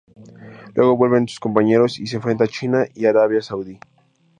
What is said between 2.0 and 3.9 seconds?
se enfrentan a China y a Arabia Saudí.